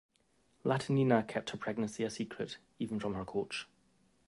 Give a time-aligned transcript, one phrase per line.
[0.65, 3.67] Latynina kept her pregnancy a secret, even from her coach.